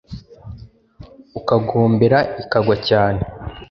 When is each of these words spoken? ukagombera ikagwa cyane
ukagombera 1.39 2.19
ikagwa 2.41 2.75
cyane 2.87 3.21